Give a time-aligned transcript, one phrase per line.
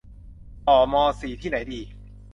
[0.67, 1.81] ต่อมอสี่ที่ไหนดี